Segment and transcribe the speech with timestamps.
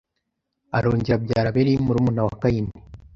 [0.77, 2.71] Arongera abyara Abeli murumuna wa Kayini